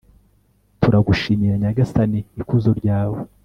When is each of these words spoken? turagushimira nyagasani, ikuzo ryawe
turagushimira 0.81 1.53
nyagasani, 1.61 2.19
ikuzo 2.41 2.71
ryawe 2.79 3.17